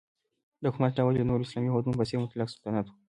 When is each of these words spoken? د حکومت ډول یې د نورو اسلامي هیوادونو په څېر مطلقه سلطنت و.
د 0.61 0.63
حکومت 0.71 0.91
ډول 0.99 1.13
یې 1.15 1.23
د 1.23 1.27
نورو 1.29 1.45
اسلامي 1.45 1.69
هیوادونو 1.69 1.97
په 1.99 2.05
څېر 2.09 2.17
مطلقه 2.21 2.51
سلطنت 2.55 2.85
و. 2.87 2.93